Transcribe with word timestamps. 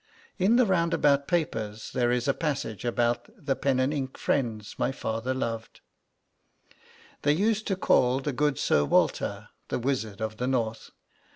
In 0.39 0.55
the 0.55 0.65
'Roundabout 0.65 1.27
Papers' 1.27 1.91
there 1.91 2.09
is 2.11 2.27
a 2.27 2.33
passage 2.33 2.85
about 2.85 3.27
the 3.37 3.55
pen 3.55 3.79
and 3.79 3.93
ink 3.93 4.17
friends 4.17 4.73
my 4.79 4.91
father 4.91 5.31
loved: 5.31 5.81
'They 7.21 7.33
used 7.33 7.67
to 7.67 7.75
call 7.75 8.19
the 8.19 8.33
good 8.33 8.57
Sir 8.57 8.83
Walter 8.83 9.49
the 9.67 9.77
"Wizard 9.77 10.19
of 10.19 10.37
the 10.37 10.47
North." 10.47 10.89